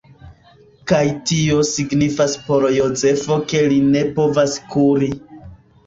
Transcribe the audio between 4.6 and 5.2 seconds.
kuri.